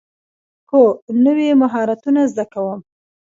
هو، 0.71 0.83
نوی 1.23 1.49
مهارتونه 1.61 2.21
زده 2.31 2.45
کوم 2.53 2.79